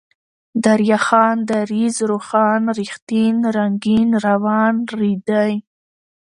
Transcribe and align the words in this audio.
دريا 0.63 0.97
خان، 1.05 1.35
دريځ، 1.51 1.95
روښان، 2.09 2.61
رښتين، 2.79 3.35
رنگين، 3.55 4.09
روان، 4.27 4.75
ريدی 4.99 5.53